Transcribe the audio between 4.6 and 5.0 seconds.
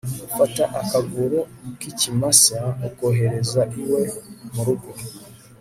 rugo